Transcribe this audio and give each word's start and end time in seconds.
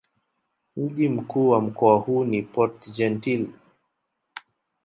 Mji 0.77 1.09
mkuu 1.09 1.49
wa 1.49 1.61
mkoa 1.61 1.97
huu 1.97 2.23
ni 2.23 2.41
Port-Gentil. 2.41 3.47